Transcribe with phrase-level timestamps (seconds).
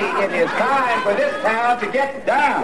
[0.00, 2.62] it is time for this town to get down.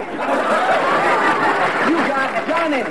[1.89, 2.83] You got Johnny,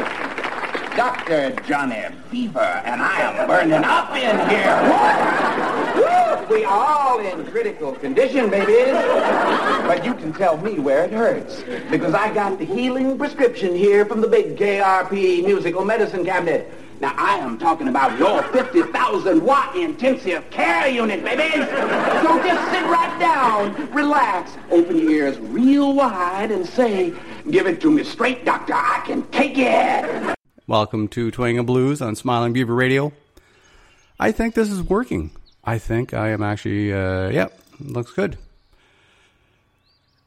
[0.96, 1.50] Dr.
[1.66, 4.76] Johnny Fever, and I am burning up in here.
[6.48, 8.94] We all in critical condition, babies.
[9.86, 14.06] But you can tell me where it hurts, because I got the healing prescription here
[14.06, 16.72] from the big KRP musical medicine cabinet.
[16.98, 21.52] Now, I am talking about your 50,000 watt intensive care unit, babies.
[21.52, 27.12] So just sit right down, relax, open your ears real wide, and say,
[27.50, 28.72] give it to me straight, doctor.
[28.72, 30.34] I can take it.
[30.66, 33.12] Welcome to Twang and Blues on Smiling Beaver Radio.
[34.18, 35.32] I think this is working.
[35.62, 38.38] I think I am actually, uh, yeah, looks good.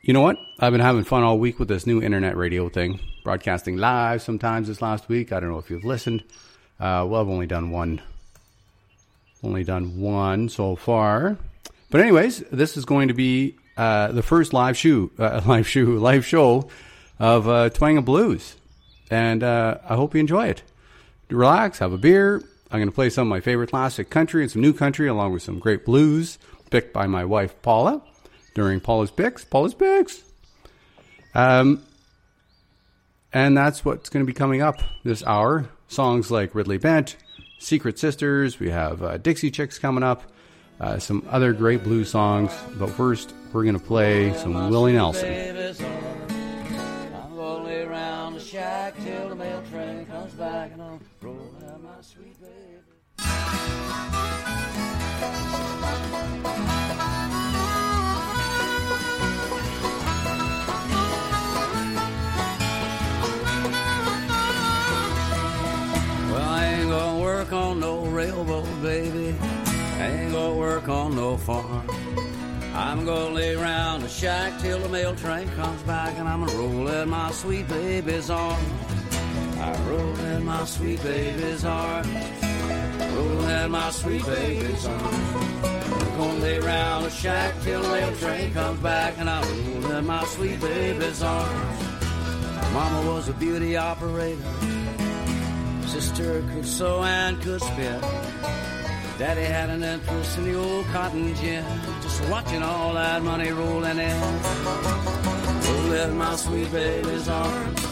[0.02, 0.38] You know what?
[0.60, 4.68] I've been having fun all week with this new internet radio thing, broadcasting live sometimes
[4.68, 5.34] this last week.
[5.34, 6.24] I don't know if you've listened.
[6.80, 8.02] Uh, well, I've only done one.
[9.44, 11.38] Only done one so far.
[11.90, 15.82] But anyways, this is going to be uh, the first live show, uh, live show,
[15.82, 16.70] live show
[17.20, 18.56] of uh, Twang and Blues,
[19.10, 20.62] and uh, I hope you enjoy it.
[21.30, 22.42] Relax, have a beer.
[22.72, 25.34] I'm going to play some of my favorite classic country and some new country, along
[25.34, 26.38] with some great blues
[26.70, 28.02] picked by my wife Paula
[28.54, 29.44] during Paula's picks.
[29.44, 30.24] Paula's picks.
[31.34, 31.84] Um,
[33.34, 37.18] and that's what's going to be coming up this hour songs like Ridley Bent,
[37.58, 38.60] Secret Sisters.
[38.60, 40.24] We have uh, Dixie Chicks coming up,
[40.80, 42.54] uh, some other great blues songs.
[42.76, 45.76] But first, we're going to play some Willie Nelson.
[71.40, 71.90] Farm.
[72.74, 76.58] I'm gonna lay around the shack till the mail train comes back and I'm gonna
[76.58, 78.66] roll in my sweet baby's arms.
[79.58, 82.08] I roll in my sweet baby's arms.
[83.16, 85.36] Roll in my sweet baby's arms.
[85.64, 89.44] I'm gonna lay around the shack till the mail train comes back and I'm
[89.82, 91.80] roll in my sweet baby's arms.
[92.74, 94.44] Mama was a beauty operator.
[95.88, 98.00] Sister could sew and could spin.
[99.20, 101.66] Daddy had an interest in the old cotton gin,
[102.02, 104.22] just watching all that money rolling in.
[105.66, 107.86] Roll in my sweet baby's arms,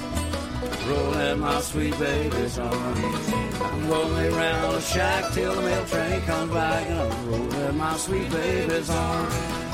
[0.88, 3.34] roll in my sweet baby's arms.
[3.62, 7.98] I'm rolling around the shack till the mail train comes back, and I'm rolling my
[7.98, 9.67] sweet baby's arms.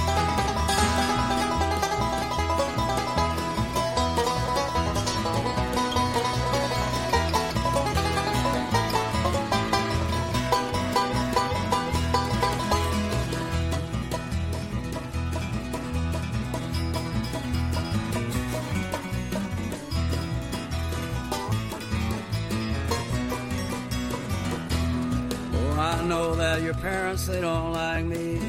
[27.23, 28.39] Parents, they don't like me.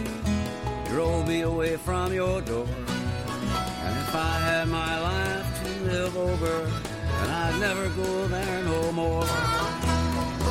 [0.89, 2.67] Drove me away from your door.
[2.67, 8.93] And if I had my life to live over, then I'd never go there no
[8.93, 9.25] more.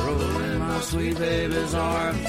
[0.06, 2.26] Roll in my sweet baby's arms.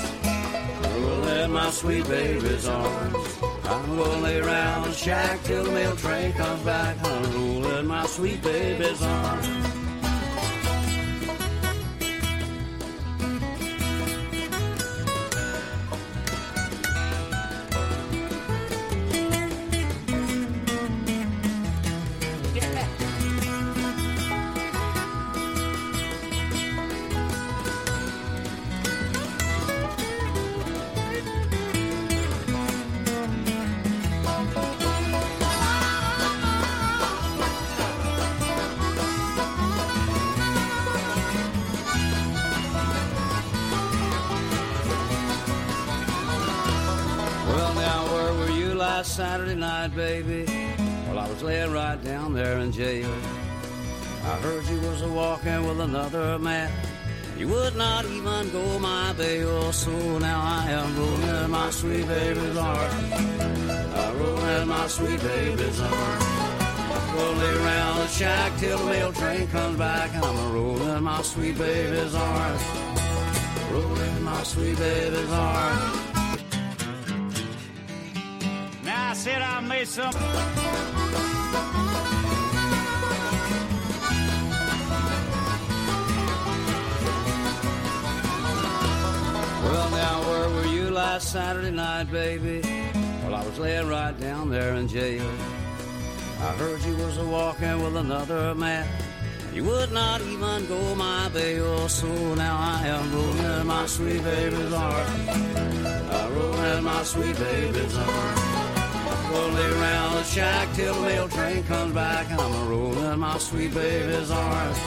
[0.84, 3.40] Roll in my sweet baby's arms.
[3.66, 6.96] I'm gonna lay the shack till the mail train comes back.
[7.04, 9.75] I'm roll in my sweet baby's arms.
[49.16, 50.44] Saturday night, baby?
[51.08, 53.10] Well, I was laying right down there in jail.
[54.26, 56.70] I heard you was a walking with another man.
[57.38, 62.06] You would not even go my bail, so now I am rolling in my sweet
[62.06, 63.14] baby's arms.
[63.14, 65.80] I roll in my sweet baby's.
[65.80, 71.04] We'll lay around the shack till the mail train comes back, and I'm rolling in
[71.06, 72.64] my sweet baby's arms.
[73.72, 76.05] Rolling in my sweet baby's arms.
[79.66, 80.14] I made some.
[89.64, 92.62] Well, now where were you last Saturday night, baby?
[93.24, 95.28] Well, I was laying right down there in jail.
[96.42, 98.88] I heard you was walking with another man.
[99.52, 104.24] You would not even go my bail, so now I am rolling in my sweet
[104.24, 105.30] baby's arms.
[106.12, 108.45] I'm rolling in my sweet baby's arms.
[109.32, 113.38] Gonna lay around the shack till the mail train comes back, I'm rolling in my
[113.38, 114.80] sweet baby's arms.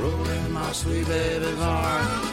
[0.00, 2.32] Rolling in my sweet baby's arms.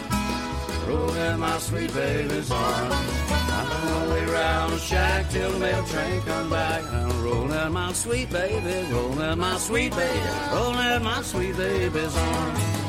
[0.87, 2.95] Rolling my sweet baby's arms.
[3.31, 6.83] I'm gonna lay around the shack till the mail train comes back.
[6.91, 10.19] I'm rolling my sweet baby, rolling my sweet baby,
[10.53, 12.84] rolling my sweet baby's arms.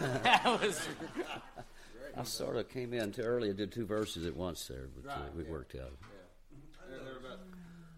[0.00, 0.88] That was.
[2.16, 5.10] I sort of came in too early and did two verses at once there, but
[5.10, 5.92] uh, we worked out.
[6.88, 7.40] There, there were about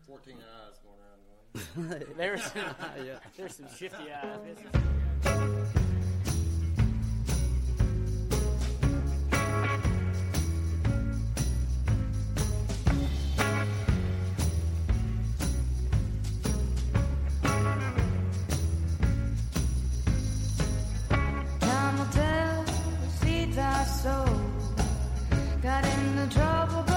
[0.06, 2.00] 14 eyes going around.
[2.00, 2.14] Going.
[2.16, 2.62] There's some,
[3.36, 4.58] there's some shifty eyes.
[24.04, 24.38] Sowed.
[25.62, 26.93] Got into trouble,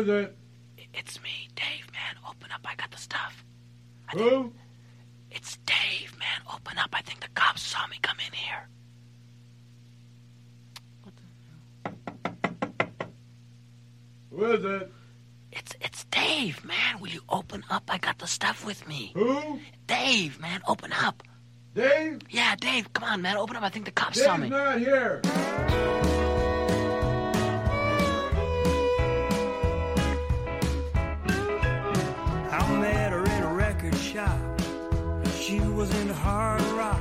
[0.00, 0.36] Who is it?
[0.94, 2.16] It's me, Dave, man.
[2.26, 2.62] Open up.
[2.64, 3.44] I got the stuff.
[4.08, 4.50] I Who?
[5.30, 6.40] It's Dave, man.
[6.54, 6.88] Open up.
[6.94, 8.68] I think the cops saw me come in here.
[11.02, 11.22] What the
[13.00, 13.10] hell?
[14.30, 14.92] Who is it?
[15.52, 17.00] It's it's Dave, man.
[17.00, 17.84] Will you open up?
[17.88, 19.12] I got the stuff with me.
[19.14, 19.60] Who?
[19.86, 20.62] Dave, man.
[20.66, 21.22] Open up.
[21.74, 22.20] Dave?
[22.30, 22.90] Yeah, Dave.
[22.94, 23.36] Come on, man.
[23.36, 23.62] Open up.
[23.62, 24.48] I think the cops saw me.
[24.48, 24.58] Dave's me.
[24.64, 26.29] not here.
[34.12, 34.60] Shop.
[35.38, 37.00] She was into hard rock.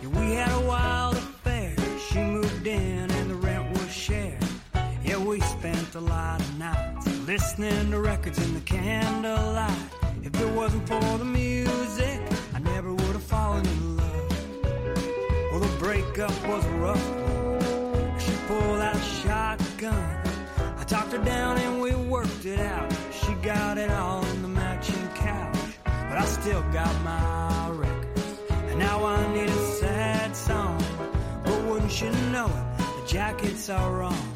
[0.00, 1.74] Yeah, we had a wild affair.
[2.08, 4.42] She moved in and the rent was shared.
[5.04, 9.90] Yeah, we spent a lot of nights listening to records in the candlelight.
[10.22, 12.18] If it wasn't for the music,
[12.54, 14.62] I never would have fallen in love.
[15.50, 17.08] Well, the breakup was rough.
[18.22, 20.16] She pulled out a shotgun.
[20.78, 22.90] I talked her down and we worked it out.
[23.12, 24.49] She got it all in the
[26.10, 28.40] but I still got my records.
[28.68, 30.82] And now I need a sad song,
[31.44, 32.66] but wouldn't you know it?
[32.96, 34.28] The jackets are wrong,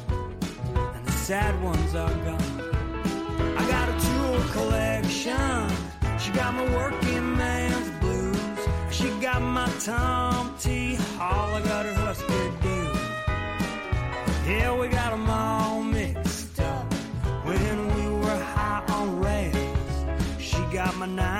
[0.95, 2.55] and the sad ones are gone.
[3.59, 5.67] I got a tool collection.
[6.17, 8.39] She got my working man's blues.
[8.89, 10.95] She got my Tom T.
[11.17, 11.55] Hall.
[11.55, 12.77] I got her Husker Du.
[14.49, 16.85] Yeah, we got 'em all mixed up.
[17.43, 19.95] When we were high on rails,
[20.39, 21.34] she got my nine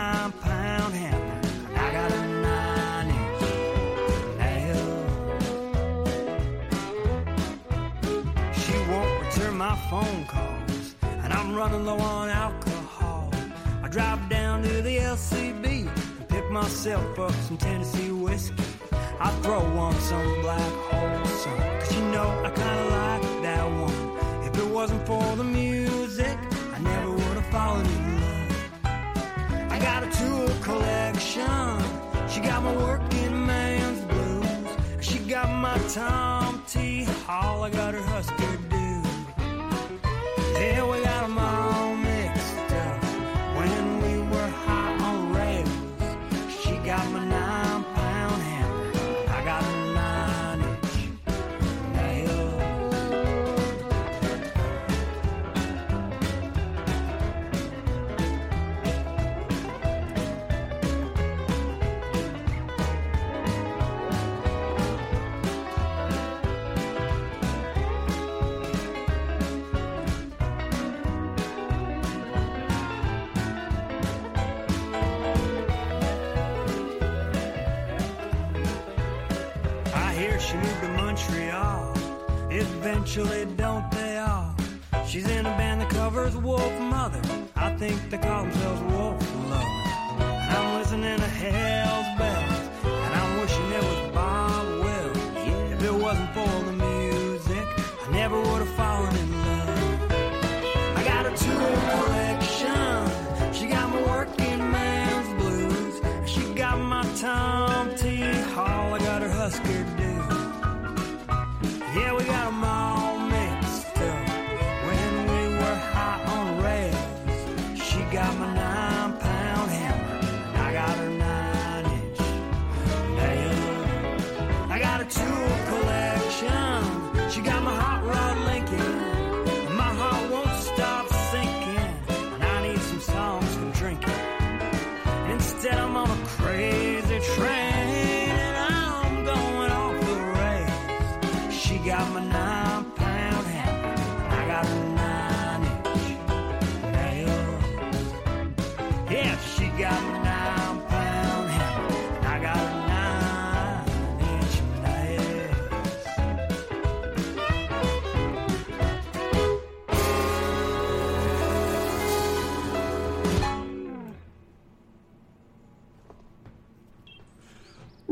[11.56, 13.32] I'm running low on alcohol.
[13.82, 18.62] I drive down to the LCB and pick myself up some Tennessee whiskey.
[19.22, 24.46] I throw on some black hole sun, cause you know I kinda like that one.
[24.46, 26.38] If it wasn't for the music,
[26.74, 29.72] I never would have fallen in love.
[29.72, 31.80] I got a tool collection.
[32.28, 34.78] She got my working man's blues.
[35.00, 37.06] She got my Tom T.
[37.26, 37.64] Hall.
[37.64, 38.65] I got her Husker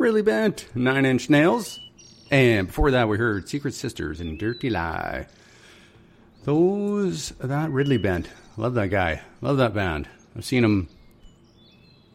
[0.03, 1.79] Ridley Bent, Nine Inch Nails.
[2.29, 5.27] And before that, we heard Secret Sisters and Dirty Lie.
[6.43, 8.27] Those, that Ridley Bent.
[8.57, 9.21] Love that guy.
[9.39, 10.09] Love that band.
[10.35, 10.89] I've seen him,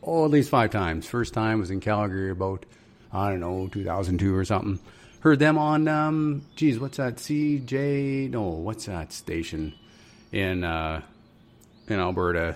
[0.02, 1.06] oh, at least five times.
[1.06, 2.66] First time was in Calgary about,
[3.10, 4.78] I don't know, 2002 or something.
[5.20, 7.16] Heard them on, um, geez, what's that?
[7.16, 9.72] CJ, no, what's that station
[10.30, 11.00] in, uh,
[11.86, 12.54] in Alberta?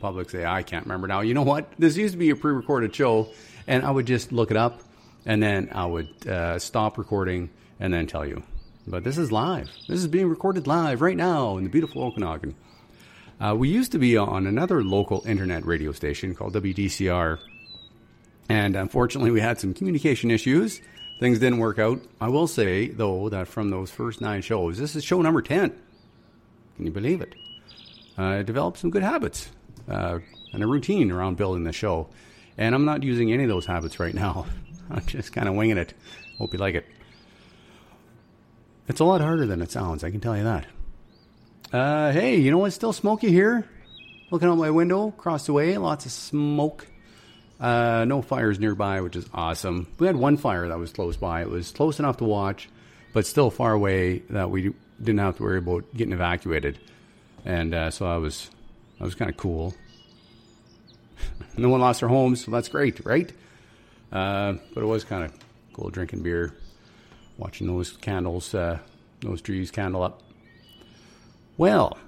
[0.00, 1.20] Public say, I can't remember now.
[1.20, 1.70] You know what?
[1.78, 3.28] This used to be a pre recorded show,
[3.66, 4.80] and I would just look it up,
[5.26, 8.42] and then I would uh, stop recording and then tell you.
[8.86, 9.70] But this is live.
[9.88, 12.54] This is being recorded live right now in the beautiful Okanagan.
[13.40, 17.38] Uh, we used to be on another local internet radio station called WDCR,
[18.48, 20.80] and unfortunately, we had some communication issues.
[21.18, 22.00] Things didn't work out.
[22.20, 25.72] I will say, though, that from those first nine shows, this is show number 10.
[26.76, 27.34] Can you believe it?
[28.18, 29.48] Uh, I developed some good habits
[29.88, 30.18] uh,
[30.52, 32.08] and a routine around building the show.
[32.56, 34.46] And I'm not using any of those habits right now.
[34.90, 35.94] I'm just kind of winging it.
[36.38, 36.86] Hope you like it.
[38.88, 40.66] It's a lot harder than it sounds, I can tell you that.
[41.72, 43.68] Uh, hey, you know what's still smoky here?
[44.30, 46.86] Looking out my window, across the way, lots of smoke.
[47.58, 49.86] Uh, no fires nearby, which is awesome.
[49.98, 51.42] We had one fire that was close by.
[51.42, 52.68] It was close enough to watch,
[53.12, 56.78] but still far away that we didn't have to worry about getting evacuated.
[57.44, 58.50] And uh, so I was,
[59.00, 59.74] I was kind of cool
[61.56, 63.32] no one lost their homes, so that's great, right?
[64.12, 65.32] Uh, but it was kind of
[65.72, 66.54] cool drinking beer,
[67.36, 68.78] watching those candles, uh,
[69.20, 70.22] those trees candle up.
[71.56, 71.98] Well,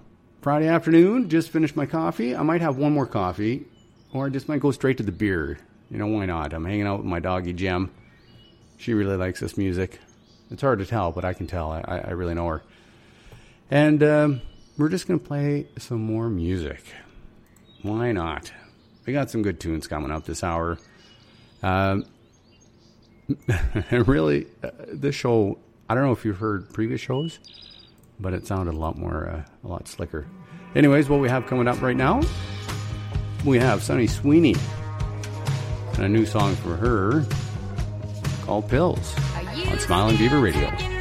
[0.43, 2.37] Friday afternoon, just finished my coffee.
[2.37, 3.65] I might have one more coffee,
[4.13, 5.59] or I just might go straight to the beer.
[5.91, 6.53] You know, why not?
[6.53, 7.91] I'm hanging out with my doggy Jim.
[8.77, 10.01] She really likes this music.
[10.51, 11.73] It's hard to tell, but I can tell.
[11.73, 12.63] I, I really know her.
[13.71, 14.43] And um,
[14.79, 16.83] we're just going to play some more music.
[17.83, 18.53] Why not?
[19.07, 20.79] we got some good tunes coming up this hour.
[21.63, 22.05] Um,
[23.91, 25.59] really, uh, this show,
[25.89, 27.39] I don't know if you've heard previous shows,
[28.21, 30.27] but it sounded a lot more, uh, a lot slicker.
[30.75, 32.21] Anyways, what we have coming up right now,
[33.45, 34.57] we have Sunny Sweeney
[35.95, 37.25] and a new song for her
[38.45, 39.15] called Pills
[39.69, 40.96] on Smiling Beaver Radio.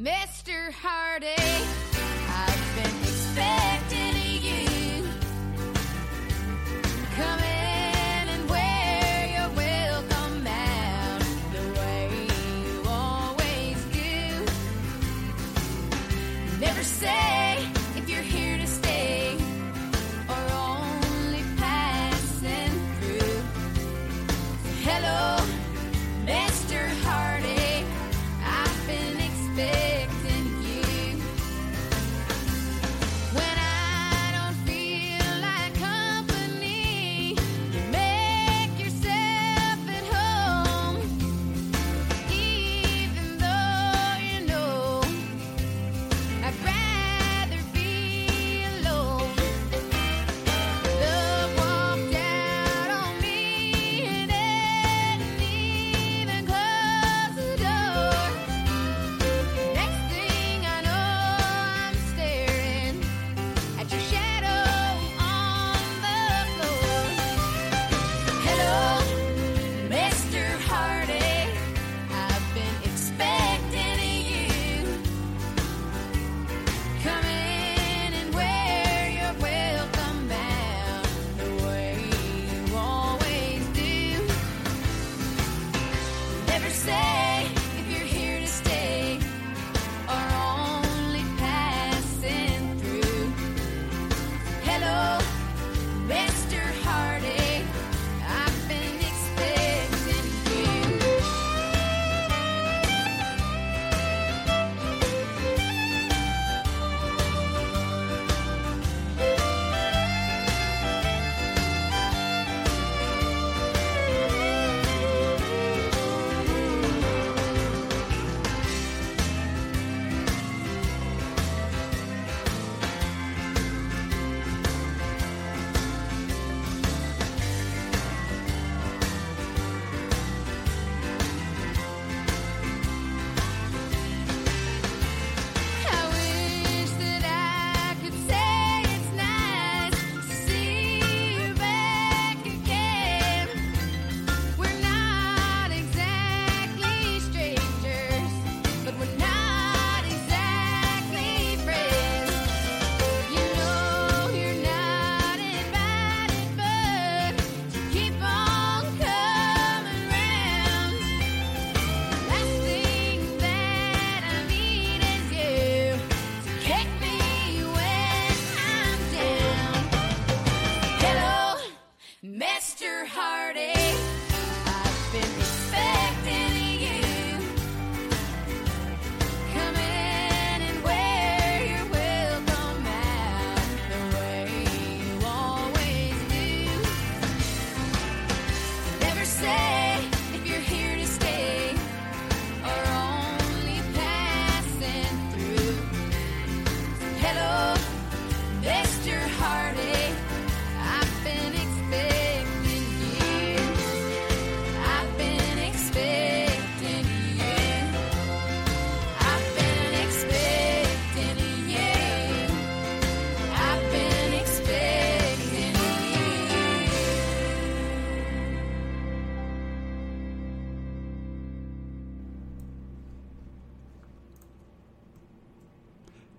[0.00, 0.72] Mr.
[0.72, 1.39] Hardy.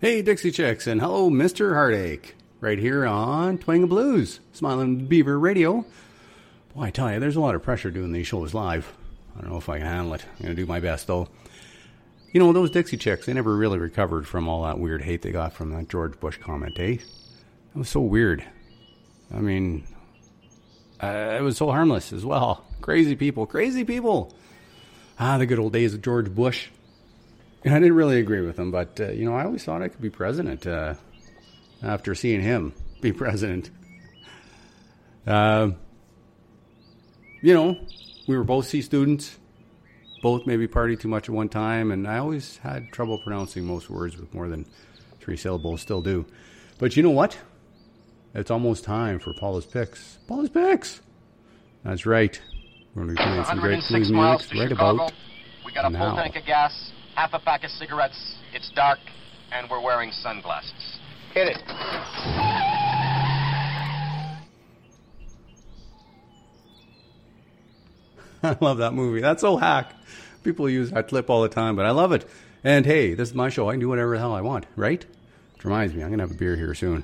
[0.02, 1.74] Hey, Dixie Chicks, and hello, Mr.
[1.74, 5.86] Heartache, right here on Twang of Blues, Smiling Beaver Radio.
[6.74, 8.92] Boy, I tell you, there's a lot of pressure doing these shows live.
[9.38, 10.26] I don't know if I can handle it.
[10.26, 11.28] I'm going to do my best, though.
[12.32, 15.32] You know, those Dixie Chicks, they never really recovered from all that weird hate they
[15.32, 16.94] got from that George Bush comment, eh?
[16.94, 17.02] It
[17.76, 18.44] was so weird.
[19.32, 19.84] I mean,
[21.00, 22.66] uh, it was so harmless as well.
[22.82, 24.34] Crazy people, crazy people.
[25.20, 26.70] Ah, the good old days of George Bush.
[27.66, 30.02] I didn't really agree with him, but, uh, you know, I always thought I could
[30.02, 30.96] be president uh,
[31.84, 33.70] after seeing him be president.
[35.28, 35.72] Uh,
[37.42, 37.78] you know,
[38.28, 39.38] we were both C students,
[40.22, 43.90] both maybe party too much at one time, and I always had trouble pronouncing most
[43.90, 44.66] words with more than
[45.20, 46.26] three syllables, still do.
[46.80, 47.38] But you know what?
[48.34, 50.18] It's almost time for Paula's Picks.
[50.28, 51.02] Paula's Picks!
[51.84, 52.40] That's right.
[52.96, 54.96] We're going to be playing some great 106 blues music right Chicago.
[54.96, 55.14] about
[55.66, 56.10] We got a now.
[56.10, 58.38] full tank of gas, half a pack of cigarettes.
[58.52, 58.98] It's dark,
[59.52, 60.98] and we're wearing sunglasses.
[61.36, 61.58] Hit it.
[68.44, 69.22] I love that movie.
[69.22, 69.94] That's so hack.
[70.44, 72.28] People use that clip all the time, but I love it.
[72.64, 73.70] And hey, this is my show.
[73.70, 75.06] I can do whatever the hell I want, right?
[75.54, 77.04] Which reminds me, I'm going to have a beer here soon.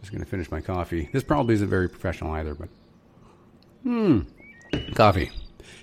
[0.00, 1.08] Just going to finish my coffee.
[1.12, 2.68] This probably isn't very professional either, but.
[3.84, 4.22] Hmm.
[4.96, 5.30] Coffee.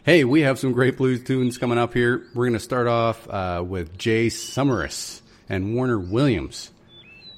[0.08, 2.26] Hey, we have some great blues tunes coming up here.
[2.34, 4.88] We're going to start off uh, with Jay Summerour
[5.50, 6.72] and Warner Williams.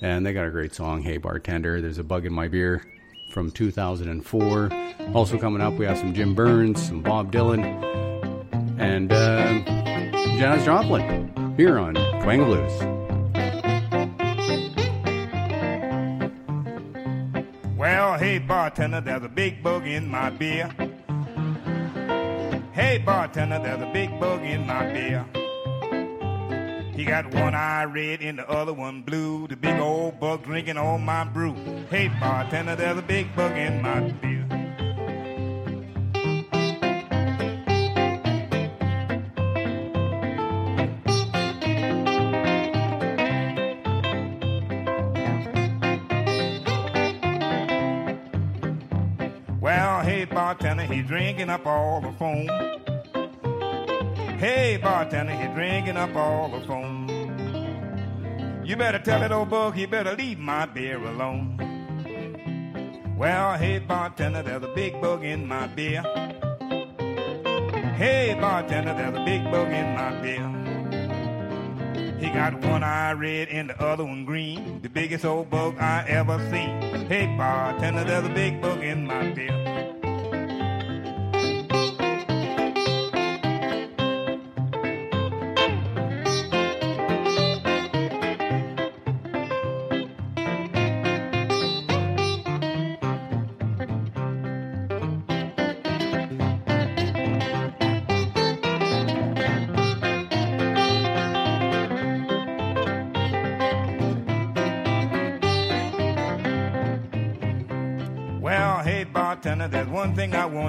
[0.02, 1.82] And they got a great song, Hey Bartender.
[1.82, 2.86] There's a bug in my beer
[3.32, 4.70] from 2004.
[5.16, 7.64] Also coming up, we have some Jim Burns, some Bob Dylan,
[8.78, 9.64] and uh,
[10.38, 12.82] Janis Joplin here on Twang Blues.
[17.76, 20.70] Well, hey bartender, there's a big bug in my beer.
[22.80, 25.26] Hey bartender, there's a big bug in my beer.
[26.96, 29.50] He got one eye red and the other one blue.
[29.50, 31.56] The big old bug drinking all my brew.
[31.90, 34.29] Hey bartender, there's a big bug in my beer.
[51.10, 52.48] Drinking up all the foam.
[54.38, 57.10] Hey bartender, he drinking up all the foam.
[58.64, 61.58] You better tell that old bug he better leave my beer alone.
[63.18, 66.04] Well, hey bartender, there's a big bug in my beer.
[67.98, 70.46] Hey bartender, there's a big bug in my beer.
[72.20, 74.80] He got one eye red and the other one green.
[74.84, 77.08] The biggest old bug I ever seen.
[77.08, 79.69] Hey bartender, there's a big bug in my beer.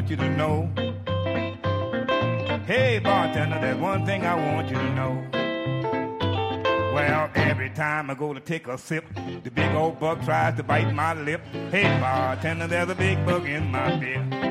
[0.01, 0.71] Want you to know.
[2.67, 5.23] Hey bartender, there's one thing I want you to know.
[6.95, 9.05] Well, every time I go to take a sip,
[9.45, 11.43] the big old bug tries to bite my lip.
[11.71, 14.50] Hey bartender, there's a big bug in my beer.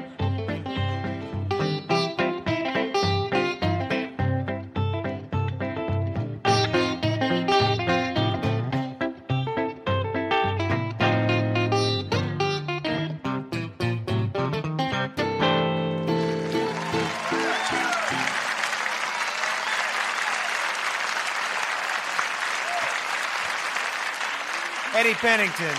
[24.99, 25.77] Eddie Pennington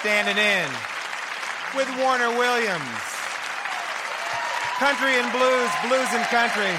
[0.00, 0.68] standing in
[1.76, 2.82] with Warner Williams.
[4.78, 6.74] Country and blues, blues and country.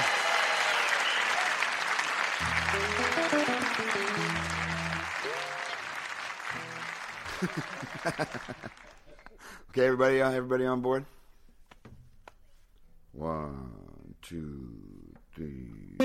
[9.70, 11.06] okay, everybody, uh, everybody on board.
[13.14, 14.68] One, two,
[15.34, 15.96] three.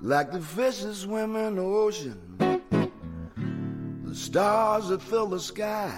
[0.00, 2.51] Like the fishes swim in the ocean,
[4.12, 5.90] the stars that fill the sky.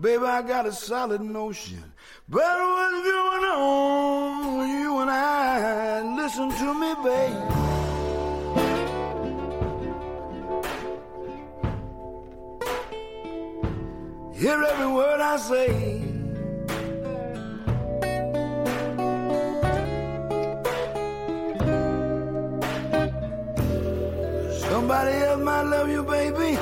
[0.00, 1.84] Baby, I got a solid notion.
[2.28, 6.02] But what's going on you and I?
[6.16, 7.50] Listen to me, babe.
[14.34, 16.03] Hear every word I say.
[24.94, 26.56] Somebody else might love you, baby,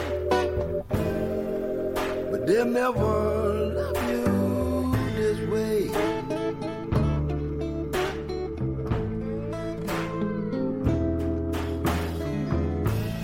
[2.30, 4.24] but they'll never love you
[5.14, 5.90] this way.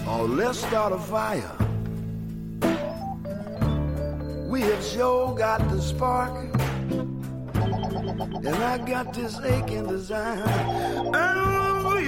[0.06, 1.56] Oh, let's start a fire.
[4.50, 6.34] We have sure got the spark.
[8.44, 10.44] And I got this aching desire.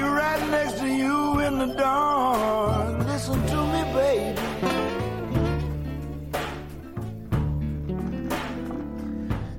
[0.02, 2.98] Right next to you in the dark.
[3.06, 4.40] Listen to me, baby.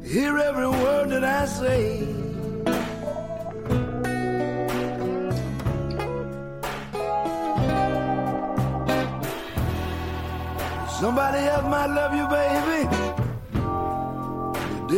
[0.07, 2.07] Hear every word that I say.
[10.99, 12.81] Somebody else might love you, baby.
[14.87, 14.91] But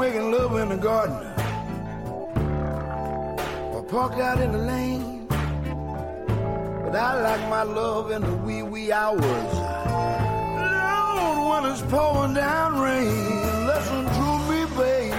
[0.00, 1.18] making love in the garden
[3.74, 5.26] or parked out in the lane.
[5.28, 9.54] But I like my love in the wee wee hours.
[11.16, 15.10] Lord, when it's pouring down rain, listen to me, baby.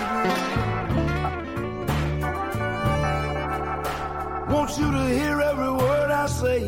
[4.51, 6.61] Want you to hear every word I say.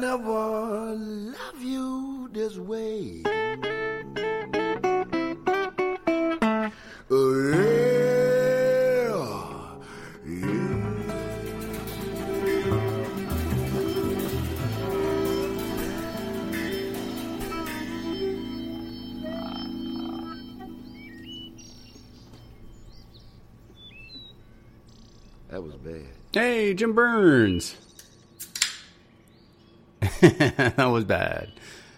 [0.00, 3.22] Never love you this way.
[7.10, 7.96] Oh, yeah.
[25.48, 26.02] That was bad.
[26.34, 27.85] Hey, Jim Byrnes.
[30.76, 31.50] that was bad.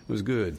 [0.08, 0.58] It was good.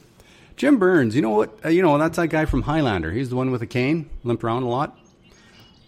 [0.56, 1.58] Jim Byrnes, you know what?
[1.64, 3.12] Uh, you know, that's that guy from Highlander.
[3.12, 4.98] He's the one with the cane, limped around a lot.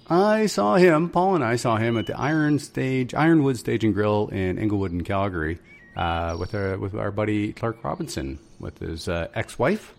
[0.09, 3.93] I saw him, Paul and I saw him at the Iron Stage, Ironwood Stage and
[3.93, 5.59] Grill in Inglewood and Calgary
[5.95, 9.93] uh, with, our, with our buddy Clark Robinson, with his uh, ex wife,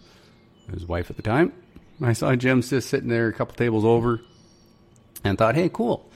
[0.73, 1.53] his wife at the time.
[2.03, 4.21] I saw Jim just sitting there a couple tables over
[5.25, 6.11] and thought, hey, cool.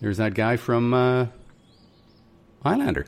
[0.00, 1.26] There's that guy from uh,
[2.62, 3.06] Highlander.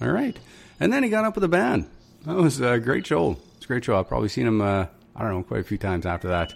[0.00, 0.38] All right.
[0.80, 1.88] And then he got up with a band.
[2.24, 3.36] That was a great show.
[3.56, 3.98] It's a great show.
[3.98, 4.86] I've probably seen him, uh,
[5.16, 6.54] I don't know, quite a few times after that.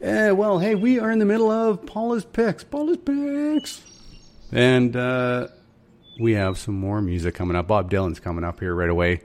[0.00, 2.62] Yeah, well, hey, we are in the middle of Paula's Picks.
[2.64, 3.82] Paula's Picks.
[4.52, 5.48] And uh,
[6.20, 7.66] we have some more music coming up.
[7.66, 9.22] Bob Dylan's coming up here right away.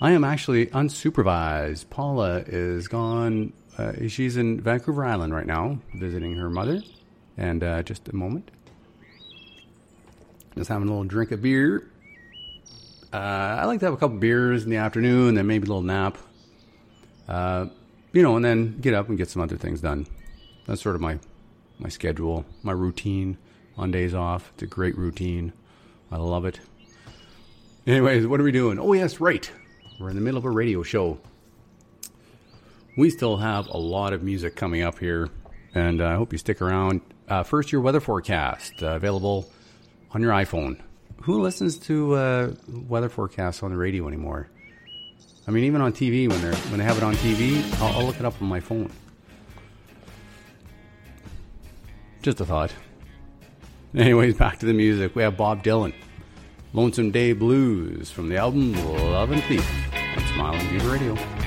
[0.00, 1.88] I am actually unsupervised.
[1.90, 3.52] Paula is gone.
[3.78, 6.82] Uh, she's in Vancouver Island right now, visiting her mother.
[7.36, 8.50] And uh, just a moment.
[10.56, 11.88] Just having a little drink of beer.
[13.12, 13.16] Uh,
[13.60, 16.16] I like to have a couple beers in the afternoon, then maybe a little nap.
[17.28, 17.66] Uh,
[18.12, 20.06] you know, and then get up and get some other things done.
[20.66, 21.18] That's sort of my
[21.78, 23.36] my schedule, my routine
[23.76, 24.50] on days off.
[24.54, 25.52] It's a great routine.
[26.10, 26.60] I love it.
[27.86, 28.78] Anyways, what are we doing?
[28.78, 29.50] Oh yes, right,
[29.98, 31.18] We're in the middle of a radio show.
[32.96, 35.30] We still have a lot of music coming up here,
[35.74, 37.00] and uh, I hope you stick around.
[37.28, 39.50] Uh, first, your weather forecast uh, available
[40.12, 40.78] on your iPhone.
[41.22, 42.52] Who listens to uh,
[42.88, 44.48] weather forecasts on the radio anymore?
[45.46, 48.06] I mean, even on TV when they're when they have it on TV, I'll, I'll
[48.06, 48.90] look it up on my phone.
[52.22, 52.72] Just a thought.
[53.94, 55.14] Anyways, back to the music.
[55.14, 55.94] We have Bob Dylan,
[56.72, 59.68] "Lonesome Day Blues" from the album "Love and Theft"
[60.16, 61.41] on Smiling Beaver Radio.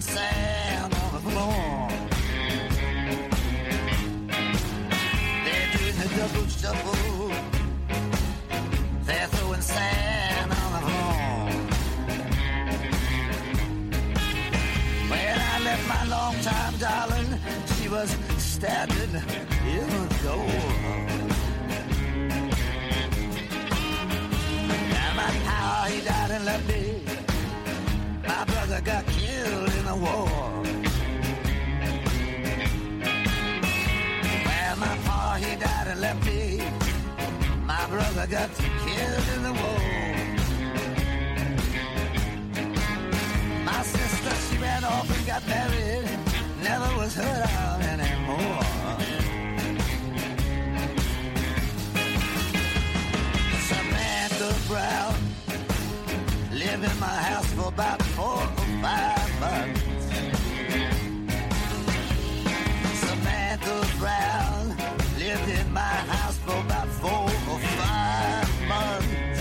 [0.00, 1.88] Throwing sand on the floor.
[5.44, 7.32] They're doing the double shuffle,
[9.04, 11.50] they're throwing sand on the floor.
[15.10, 17.38] When I left my longtime darling,
[17.76, 19.14] she was standing
[19.66, 20.48] in the door.
[25.00, 27.02] And my power, he died and left me.
[28.26, 29.17] My brother got killed
[29.88, 30.28] the war.
[34.46, 36.62] Well, my pa, he died and left me.
[37.64, 38.50] My brother got
[38.84, 39.80] killed in the war.
[43.64, 46.18] My sister, she ran off and got married.
[46.62, 48.64] Never was heard of anymore.
[53.68, 55.14] Samantha Brown
[56.52, 59.80] lived in my house for about four or five months.
[63.02, 64.76] Samantha Brown
[65.18, 65.80] lived in my
[66.12, 69.40] house for about four or five months.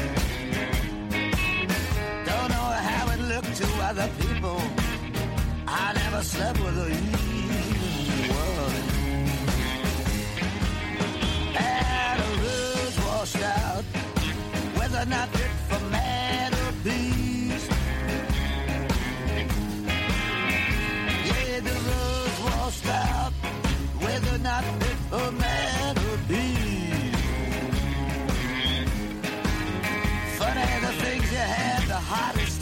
[2.29, 4.61] Don't know how it looked to other people.
[5.67, 8.91] I never slept with her even once.
[11.55, 13.83] Had her roots washed out,
[14.77, 15.26] whether or not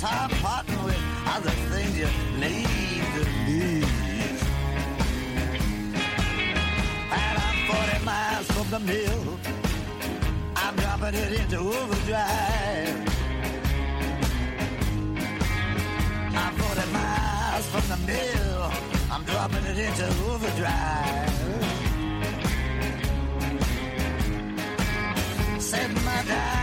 [0.06, 1.02] time parting with,
[1.36, 2.10] other things you
[2.44, 4.46] need the least.
[7.20, 9.24] And I'm 40 miles from the mill.
[10.64, 12.98] I'm dropping it into overdrive.
[16.42, 18.62] I'm 40 miles from the mill.
[19.12, 21.34] I'm dropping it into overdrive.
[25.60, 26.55] Set my dial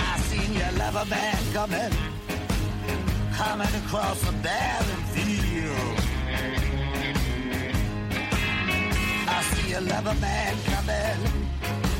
[0.00, 0.72] I seen your
[1.04, 1.92] man coming,
[3.34, 5.98] coming across the barren field.
[9.28, 11.20] I see lover man coming,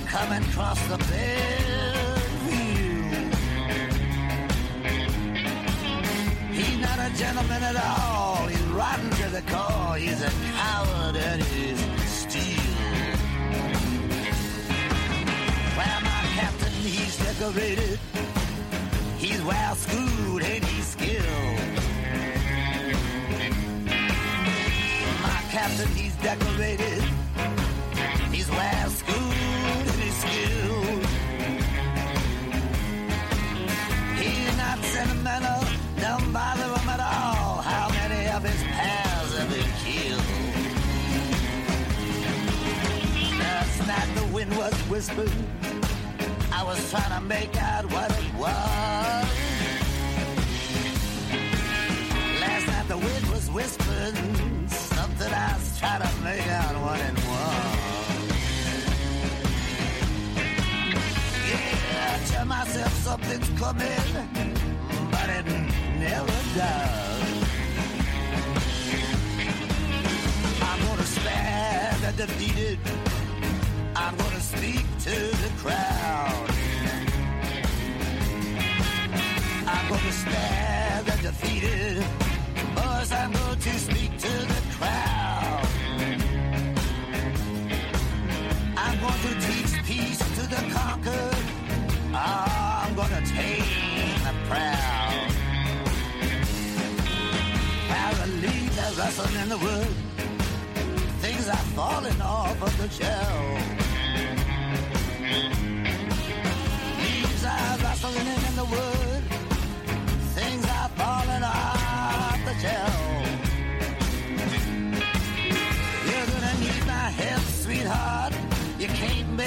[0.07, 3.35] coming across the barren field.
[6.53, 8.47] He's not a gentleman at all.
[8.47, 9.97] He's rotten to the core.
[9.97, 11.79] He's a coward and he's
[12.09, 12.78] steel.
[16.85, 17.99] He's decorated.
[19.19, 21.59] He's well schooled and he's skilled.
[25.23, 27.03] My captain, he's decorated.
[28.33, 31.07] He's well schooled and he's skilled.
[34.19, 35.65] He's not sentimental,
[36.01, 37.63] don't bother him at all.
[37.63, 40.23] How many of his pals have been killed?
[43.39, 45.58] Last night the wind was whispering.
[46.69, 49.27] Was trying to make out what it was.
[52.43, 57.15] Last night the wind was whispering something I was trying to make out what it
[57.31, 57.69] was.
[61.49, 64.13] Yeah, I tell myself something's coming,
[65.11, 65.47] but it
[65.99, 67.45] never does.
[70.61, 72.79] I'm gonna stand the defeated.
[73.97, 75.98] I'm gonna speak to the crowd.
[83.13, 85.69] I'm going to speak to the crowd.
[88.77, 91.37] I'm going to teach peace to the conquered.
[92.15, 94.99] I'm gonna tame the proud.
[99.43, 99.59] In the.
[101.21, 103.78] Things are falling off of the shelf.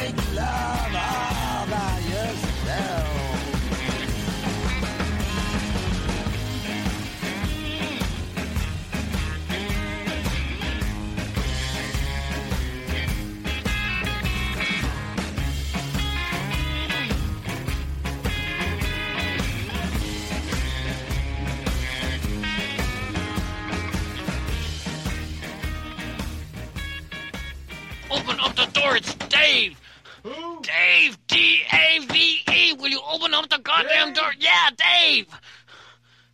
[0.02, 1.11] Make love
[33.42, 34.16] Will you open up the goddamn Dave?
[34.16, 34.34] door?
[34.40, 35.28] Yeah, Dave.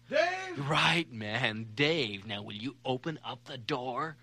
[0.09, 0.69] Dave?
[0.69, 1.67] Right, man.
[1.75, 2.25] Dave.
[2.25, 4.17] Now, will you open up the door?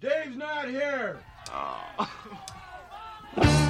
[0.00, 1.20] Dave's not here.
[1.52, 2.10] Oh.
[3.34, 3.52] Sitting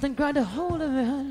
[0.00, 1.27] Something grabbed a hold of it.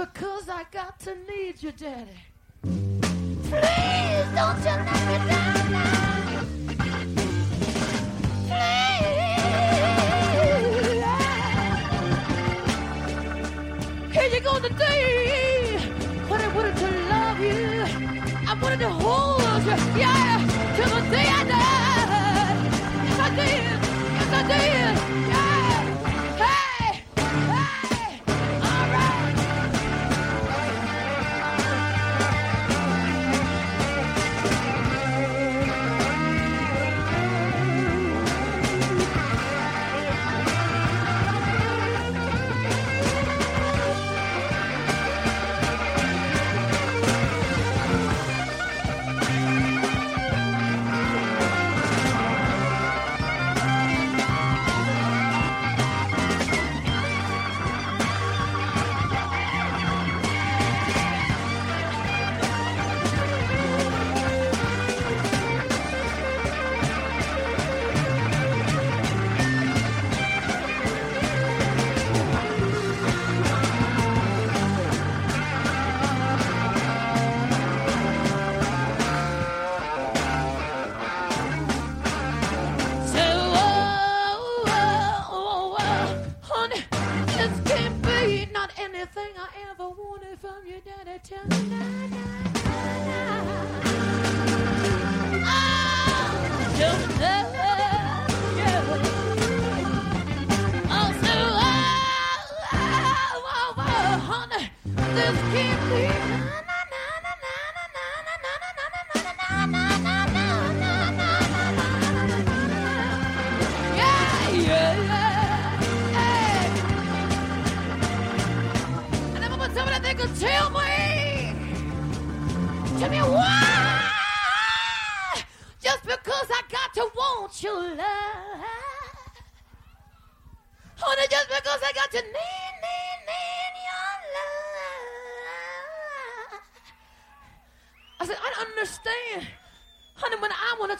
[0.00, 2.08] Because I got to need you, Daddy.
[2.62, 6.40] Please don't you let me down now.
[8.48, 8.94] Please.
[14.14, 15.78] Here you go today.
[16.30, 17.84] But I wanted to love you.
[18.48, 20.38] I wanted to hold you, yeah,
[20.76, 22.54] till the day I die.
[23.04, 23.78] Yes, I did.
[24.16, 24.99] Yes, I did.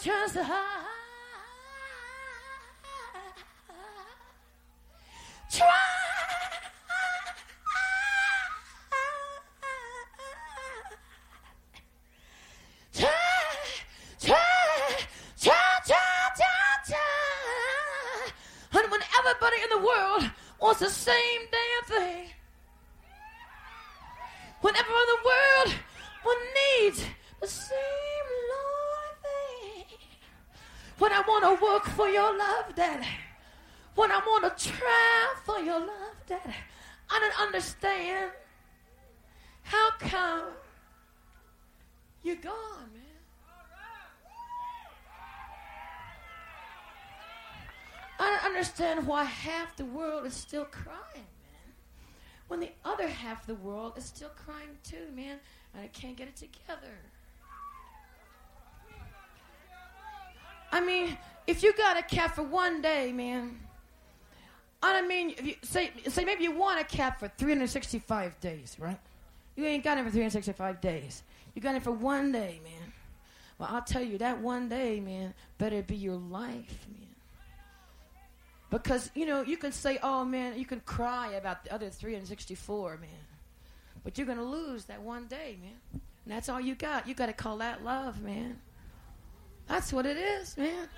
[0.03, 0.81] Try, try.
[18.73, 20.31] Honey, when everybody in the world
[20.61, 22.29] wants the same damn thing.
[24.61, 25.75] When everyone in the world
[26.25, 27.05] will needs
[27.41, 28.70] the same thing.
[31.01, 33.07] When I want to work for your love, Daddy.
[33.95, 36.55] When I want to try for your love, Daddy.
[37.09, 38.33] I don't understand.
[39.63, 40.49] How come
[42.23, 43.03] you're gone, man?
[48.19, 51.73] I don't understand why half the world is still crying, man.
[52.49, 55.39] When the other half of the world is still crying too, man.
[55.73, 56.99] And I can't get it together.
[60.73, 61.17] I mean,
[61.47, 63.59] if you got a cat for one day, man.
[64.83, 68.77] I don't mean, if you, say say maybe you want a cat for 365 days,
[68.79, 68.99] right?
[69.57, 71.23] You ain't got it for 365 days.
[71.55, 72.93] You got it for one day, man.
[73.59, 77.09] Well, I'll tell you that one day, man, better be your life, man.
[78.71, 82.97] Because, you know, you can say, oh, man, you can cry about the other 364,
[82.99, 83.11] man.
[84.03, 86.01] But you're going to lose that one day, man.
[86.25, 87.07] And that's all you got.
[87.07, 88.61] You got to call that love, man.
[89.71, 90.89] That's what it is, man.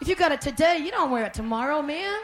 [0.00, 2.20] If you got it today, you don't wear it tomorrow, man.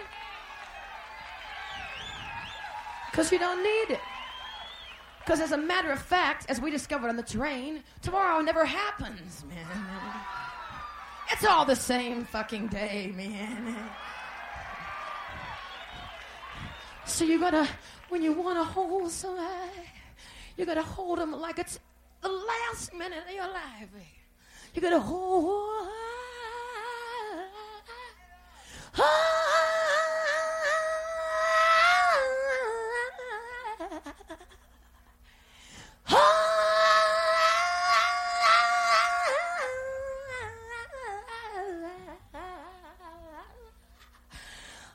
[3.10, 4.00] Because you don't need it.
[5.18, 9.44] Because as a matter of fact, as we discovered on the train, tomorrow never happens,
[9.48, 9.66] man.
[11.32, 13.76] It's all the same fucking day, man.
[17.06, 17.68] So you gotta,
[18.08, 19.90] when you wanna hold somebody,
[20.56, 21.80] you gotta hold them like it's
[22.22, 23.88] the last minute of your life.
[24.76, 25.88] You hold.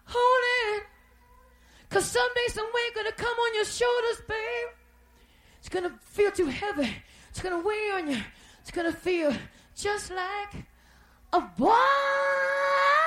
[0.06, 0.44] Hold
[0.78, 0.84] it.
[1.90, 4.38] Cause someday, some way, gonna come on your shoulders, babe.
[5.58, 6.96] It's gonna feel too heavy.
[7.32, 8.22] It's gonna weigh on you.
[8.62, 9.34] It's gonna feel
[9.82, 10.66] just like
[11.34, 13.01] a boy.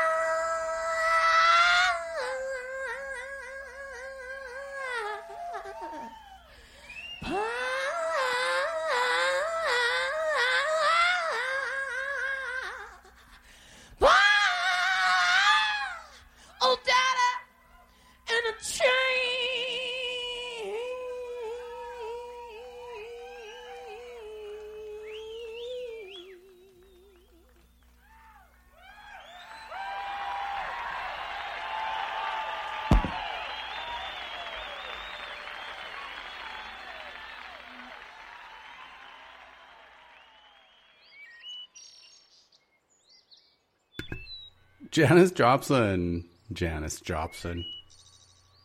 [44.90, 46.24] Janis Joplin.
[46.52, 47.64] Janis Joplin.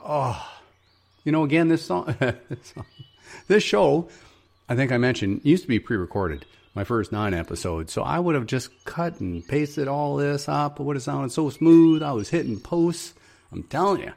[0.03, 0.59] Oh,
[1.24, 2.38] you know, again, this song, this,
[2.74, 2.86] song,
[3.47, 4.09] this show,
[4.67, 7.91] I think I mentioned, used to be pre recorded, my first nine episodes.
[7.91, 10.80] So I would have just cut and pasted all this up.
[10.80, 12.01] It would have sounded so smooth.
[12.01, 13.13] I was hitting posts.
[13.51, 14.13] I'm telling you,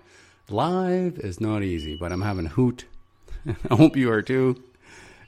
[0.49, 2.85] live is not easy, but I'm having a hoot.
[3.71, 4.63] I hope you are too.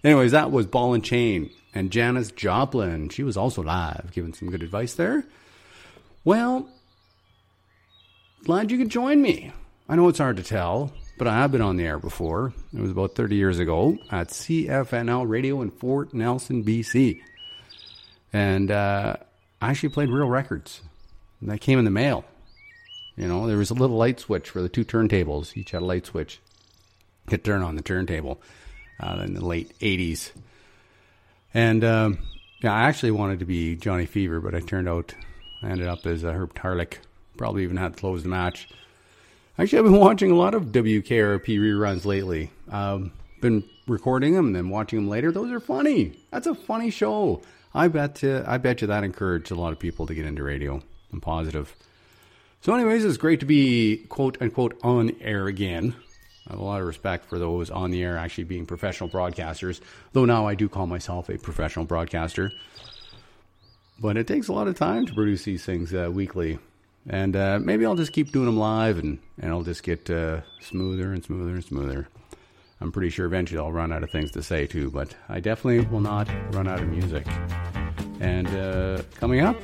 [0.05, 3.09] Anyways, that was Ball and Chain and Janis Joplin.
[3.09, 5.25] She was also live, giving some good advice there.
[6.25, 6.68] Well,
[8.45, 9.53] glad you could join me.
[9.89, 12.55] I know it's hard to tell, but I have been on the air before.
[12.72, 17.20] It was about 30 years ago at CFNL Radio in Fort Nelson, BC.
[18.33, 19.16] And uh,
[19.61, 20.81] I actually played real records.
[21.41, 22.25] And that came in the mail.
[23.16, 25.57] You know, there was a little light switch for the two turntables.
[25.57, 26.41] Each had a light switch.
[27.27, 28.41] Could turn on the turntable
[28.99, 30.33] uh, in the late 80s.
[31.53, 32.18] And um,
[32.62, 35.14] yeah, I actually wanted to be Johnny Fever, but I turned out,
[35.71, 36.99] ended up as uh, Herb Tarlek.
[37.37, 38.69] Probably even had to close the match.
[39.59, 42.51] Actually, I've been watching a lot of WKRP reruns lately.
[42.71, 45.31] Um, been recording them and then watching them later.
[45.31, 46.12] Those are funny.
[46.31, 47.43] That's a funny show.
[47.75, 50.83] I bet I bet you that encouraged a lot of people to get into radio.
[51.12, 51.75] I'm positive.
[52.61, 55.95] So, anyways, it's great to be quote unquote on air again.
[56.47, 59.81] I have a lot of respect for those on the air actually being professional broadcasters,
[60.12, 62.53] though now I do call myself a professional broadcaster.
[64.05, 66.59] But it takes a lot of time to produce these things uh, weekly.
[67.09, 70.42] And uh, maybe I'll just keep doing them live, and, and I'll just get uh,
[70.61, 72.07] smoother and smoother and smoother.
[72.82, 75.86] I'm pretty sure eventually I'll run out of things to say too, but I definitely
[75.86, 77.26] will not run out of music.
[78.20, 79.57] And uh, coming up,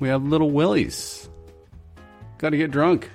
[0.00, 1.28] we have Little Willies.
[2.38, 3.10] Got to get drunk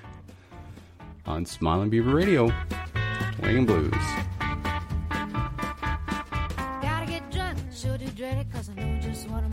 [1.25, 2.51] on Smiling Beaver Radio,
[3.39, 3.93] Swinging Blues.
[6.83, 9.51] Gotta get drunk, sure do dread it, cause I know just what I'm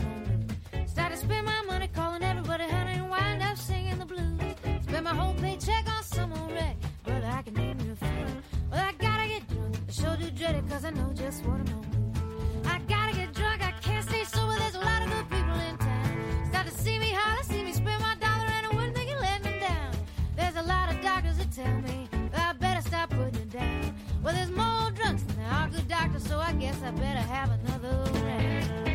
[0.95, 4.39] gonna spend my money calling everybody honey and wind up singing the blues.
[4.83, 8.27] Spend my whole paycheck on some old wreck, brother, I can name you a few.
[8.71, 11.59] Well, I gotta get drunk, I sure do dread it, cause I know just what
[11.59, 12.65] I'm gonna.
[12.65, 15.77] I gotta get drunk, I can't stay sober, there's a lot of good people in
[15.77, 16.49] town.
[16.49, 19.19] Start to see me holler, see me spend my dollar, and I wouldn't think of
[19.19, 19.91] letting them down.
[20.37, 23.95] There's a lot of doctors that tell me that I better stop putting it down.
[24.23, 27.51] Well, there's more drunks than there are good doctors, so I guess I better have
[27.51, 28.86] another round.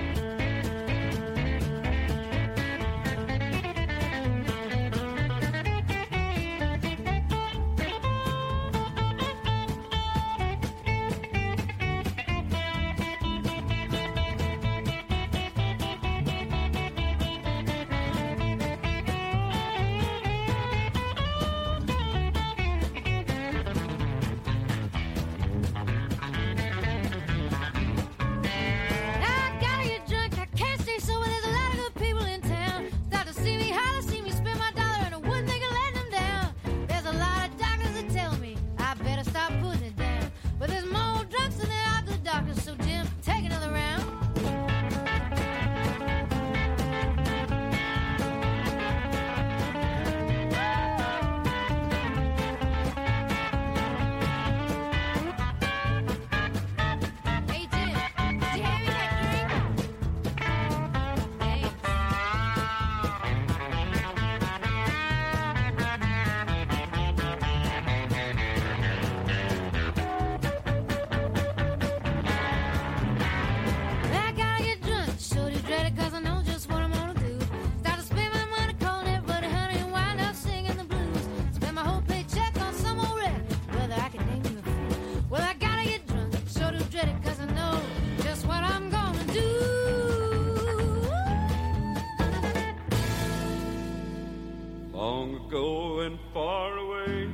[96.33, 97.29] Far away.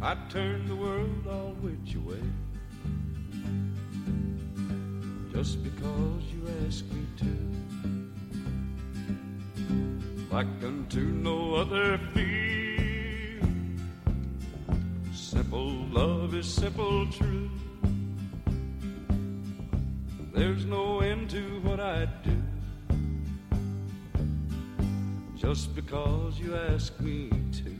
[0.00, 2.22] I turned the world all which way.
[5.32, 7.26] Just because you asked me to.
[10.34, 11.98] Like unto no other
[25.48, 27.77] Just because you ask me to.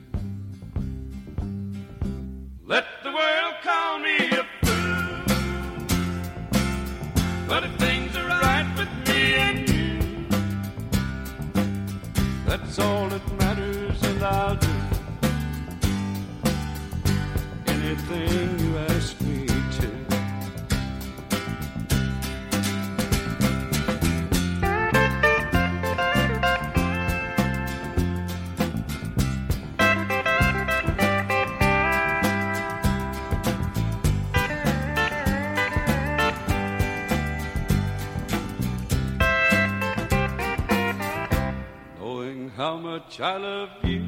[43.19, 44.05] Much I love you.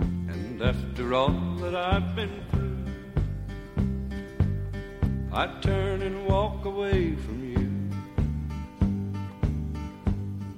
[0.00, 2.84] And after all that I've been through,
[5.32, 7.70] I'd turn and walk away from you.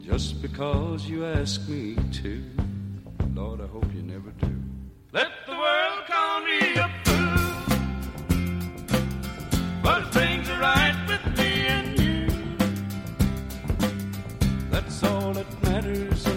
[0.01, 2.43] Just because you ask me to.
[3.35, 4.53] Lord, I hope you never do.
[5.13, 7.02] Let the world call me a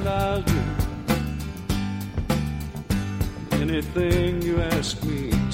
[0.08, 0.62] I'll do
[3.54, 5.45] anything you ask me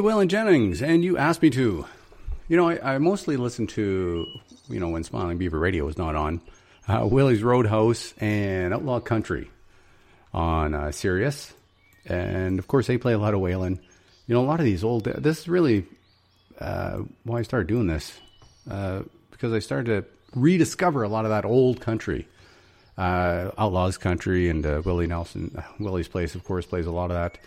[0.00, 0.08] to.
[0.08, 1.84] Hey, Waylon Jennings, and you asked me to.
[2.48, 4.26] You know, I, I mostly listen to,
[4.68, 6.40] you know, when Smiling Beaver Radio was not on,
[6.88, 9.50] uh, Willie's Roadhouse and Outlaw Country
[10.32, 11.52] on uh, Sirius.
[12.06, 13.78] And of course, they play a lot of Waylon.
[14.26, 15.86] You know, a lot of these old, this is really
[16.58, 18.18] uh, why I started doing this.
[18.70, 22.26] Uh, because I started to rediscover a lot of that old country.
[22.98, 27.16] Uh, Outlaws Country and uh, Willie Nelson, Willie's Place, of course, plays a lot of
[27.16, 27.38] that.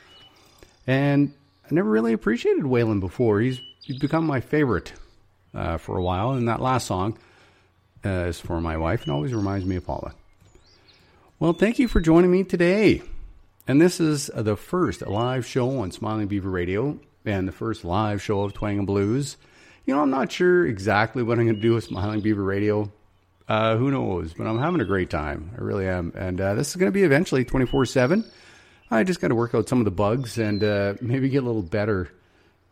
[0.88, 1.34] And
[1.66, 3.40] I never really appreciated Waylon before.
[3.40, 4.94] He's, he's become my favorite
[5.54, 6.32] uh, for a while.
[6.32, 7.18] And that last song
[8.06, 10.14] uh, is for my wife and always reminds me of Paula.
[11.40, 13.02] Well, thank you for joining me today.
[13.68, 17.86] And this is uh, the first live show on Smiling Beaver Radio and the first
[17.86, 19.38] live show of Twang and Blues.
[19.86, 22.92] You know, I'm not sure exactly what I'm going to do with Smiling Beaver Radio.
[23.48, 24.34] Uh, who knows?
[24.34, 25.52] But I'm having a great time.
[25.58, 26.14] I really am.
[26.16, 28.24] And uh, this is going to be eventually 24 7.
[28.94, 31.46] I just got to work out some of the bugs and uh, maybe get a
[31.46, 32.10] little better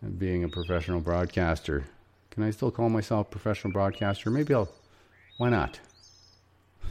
[0.04, 1.86] at being a professional broadcaster.
[2.30, 4.30] Can I still call myself a professional broadcaster?
[4.30, 4.70] Maybe I'll.
[5.38, 5.80] Why not?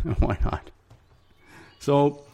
[0.18, 0.70] Why not?
[1.78, 2.24] So,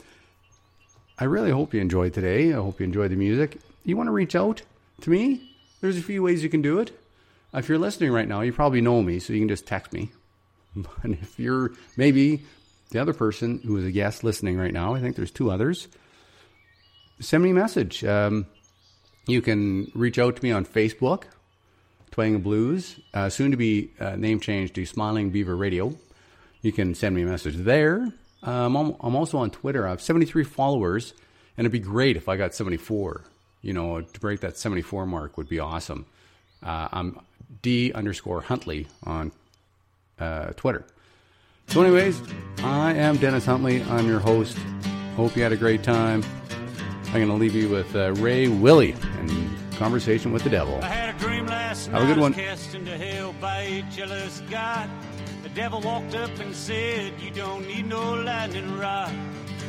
[1.19, 2.53] I really hope you enjoyed today.
[2.53, 3.59] I hope you enjoyed the music.
[3.85, 4.63] You want to reach out
[5.03, 5.53] to me?
[5.81, 6.99] There's a few ways you can do it.
[7.53, 10.13] If you're listening right now, you probably know me, so you can just text me.
[10.75, 12.45] But if you're maybe
[12.91, 15.89] the other person who is a guest listening right now, I think there's two others,
[17.21, 18.05] send me a message.
[18.05, 18.47] Um,
[19.27, 21.25] you can reach out to me on Facebook,
[22.11, 25.97] Twang Blues, uh, soon to be uh, name changed to Smiling Beaver Radio.
[26.63, 28.13] You can send me a message there.
[28.43, 29.87] Um, I'm, I'm also on Twitter.
[29.87, 31.13] I have 73 followers,
[31.57, 33.25] and it'd be great if I got 74.
[33.63, 36.07] You know, to break that 74 mark would be awesome.
[36.63, 37.21] Uh, I'm
[37.63, 39.33] D underscore Huntley on
[40.19, 40.85] uh, Twitter.
[41.69, 42.21] So, anyways,
[42.59, 43.83] I am Dennis Huntley.
[43.85, 44.57] I'm your host.
[45.17, 46.23] Hope you had a great time.
[47.17, 50.79] I'm going to leave you with uh, Ray Wylie and Conversation with the Devil.
[50.83, 52.35] I had a dream last Have a good night, one.
[52.35, 54.91] Cast into hell by a jealous God.
[55.43, 59.15] The devil walked up and said, You don't need no lightning rod.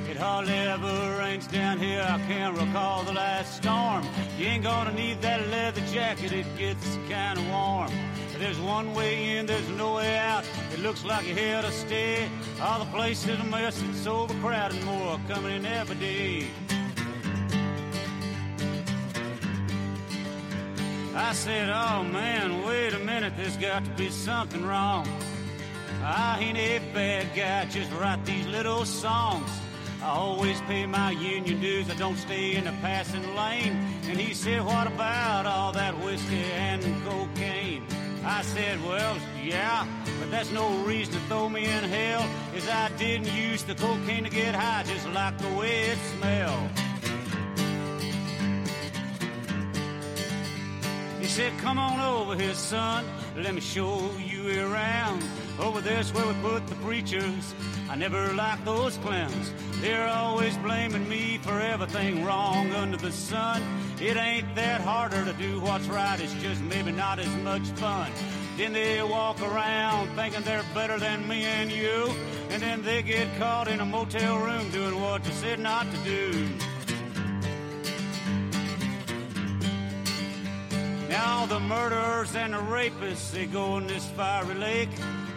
[0.10, 2.02] It hardly ever rains down here.
[2.06, 4.06] I can't recall the last storm.
[4.38, 6.34] You ain't gonna need that leather jacket.
[6.34, 7.94] It gets kind of warm.
[8.40, 10.44] There's one way in, there's no way out.
[10.74, 12.28] It looks like you're here to stay.
[12.62, 14.84] All the places a mess, it's overcrowded.
[14.84, 16.48] More coming in every day.
[21.18, 25.08] I said, oh man, wait a minute, there's got to be something wrong.
[26.04, 29.50] I ain't a bad guy, just write these little songs.
[30.04, 33.74] I always pay my union dues, I don't stay in the passing lane.
[34.04, 37.84] And he said, what about all that whiskey and cocaine?
[38.24, 39.88] I said, well, yeah,
[40.20, 42.30] but that's no reason to throw me in hell.
[42.56, 46.70] Is I didn't use the cocaine to get high, just like the way it smelled.
[51.38, 53.06] Said, Come on over here, son.
[53.36, 55.24] Let me show you around.
[55.60, 57.54] Over there's where we put the preachers.
[57.92, 59.54] I never liked those clowns.
[59.74, 63.62] They're always blaming me for everything wrong under the sun.
[64.02, 68.12] It ain't that harder to do what's right, it's just maybe not as much fun.
[68.58, 72.16] Then they walk around thinking they're better than me and you.
[72.50, 75.98] And then they get caught in a motel room doing what they said not to
[75.98, 76.50] do.
[81.18, 84.90] Now the murderers and the rapists, they go in this fiery lake,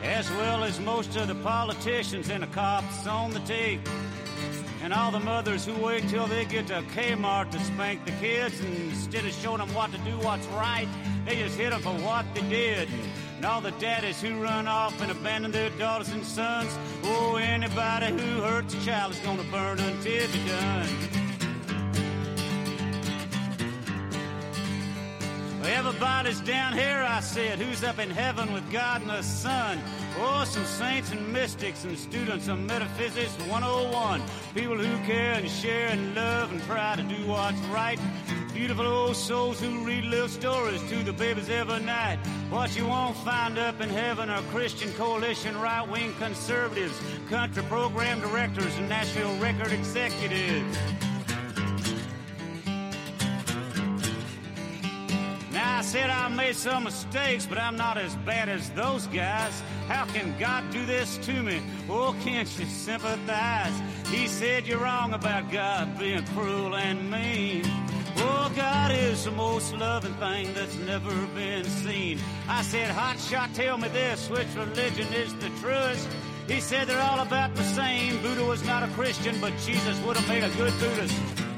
[0.03, 3.81] as well as most of the politicians and the cops on the take.
[4.83, 8.61] And all the mothers who wait till they get to Kmart to spank the kids,
[8.61, 10.87] and instead of showing them what to do, what's right,
[11.25, 12.87] they just hit them for what they did.
[13.39, 18.09] And all the daddies who run off and abandon their daughters and sons, oh, anybody
[18.09, 21.30] who hurts a child is gonna burn until they're done.
[25.71, 27.61] Everybody's down here, I said.
[27.61, 29.81] Who's up in heaven with God and the Son?
[30.19, 34.21] Oh, some saints and mystics and students of Metaphysics 101.
[34.53, 38.01] People who care and share and love and try to do what's right.
[38.53, 42.19] Beautiful old souls who read little stories to the babies every night.
[42.51, 48.21] What you won't find up in heaven are Christian coalition right wing conservatives, country program
[48.21, 50.77] directors, and Nashville record executives.
[55.81, 59.63] I said I made some mistakes, but I'm not as bad as those guys.
[59.89, 61.63] How can God do this to me?
[61.89, 63.73] Oh, can't you sympathize?
[64.09, 67.63] He said you're wrong about God being cruel and mean.
[68.19, 72.19] Oh, God is the most loving thing that's never been seen.
[72.47, 76.07] I said, Hot shot, tell me this, which religion is the truest?
[76.47, 78.21] He said they're all about the same.
[78.21, 81.50] Buddha was not a Christian, but Jesus would have made a good Buddhist.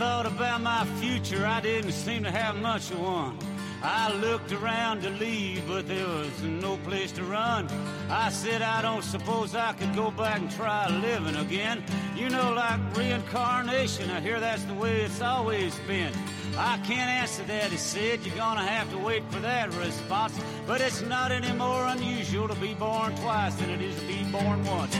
[0.00, 1.44] Thought about my future.
[1.44, 3.36] I didn't seem to have much of one.
[3.82, 7.68] I looked around to leave, but there was no place to run.
[8.08, 11.84] I said, I don't suppose I could go back and try living again.
[12.16, 16.14] You know, like reincarnation, I hear that's the way it's always been.
[16.56, 18.24] I can't answer that, he said.
[18.24, 20.32] You're gonna have to wait for that response.
[20.66, 24.24] But it's not any more unusual to be born twice than it is to be
[24.32, 24.96] born once.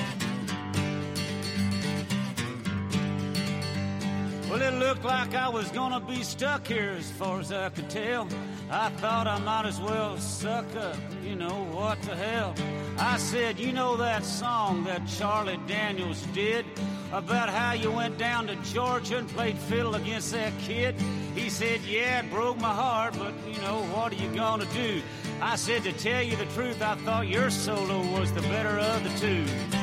[4.51, 7.88] Well, it looked like I was gonna be stuck here as far as I could
[7.88, 8.26] tell.
[8.68, 12.57] I thought I might as well suck up, you know, what the hell.
[12.98, 16.66] I said, you know that song that Charlie Daniels did
[17.12, 20.96] about how you went down to Georgia and played fiddle against that kid?
[21.36, 25.01] He said, yeah, it broke my heart, but you know, what are you gonna do?
[25.40, 29.05] I said, to tell you the truth, I thought your solo was the better of
[29.05, 29.80] the two.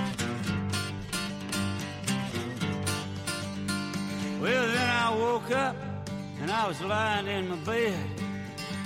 [4.41, 5.75] Well, then I woke up
[6.41, 7.97] and I was lying in my bed.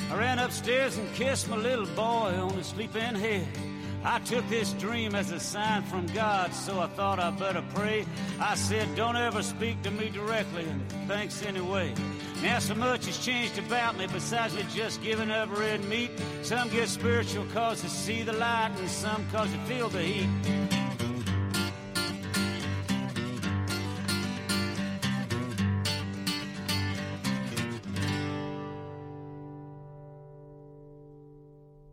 [0.09, 3.47] I ran upstairs and kissed my little boy on his sleeping head.
[4.03, 8.05] I took this dream as a sign from God, so I thought I'd better pray.
[8.39, 11.93] I said, Don't ever speak to me directly, and thanks anyway.
[12.41, 16.11] Now, so much has changed about me besides me just giving up red meat.
[16.41, 20.29] Some get spiritual cause they see the light, and some cause they feel the heat.